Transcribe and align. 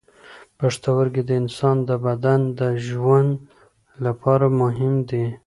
پښتورګي 0.57 1.23
د 1.27 1.31
انسان 1.41 1.77
د 1.89 1.91
بدن 2.05 2.39
د 2.59 2.61
ژوند 2.87 3.31
لپاره 4.05 4.45
مهم 4.61 4.93
دي. 5.09 5.25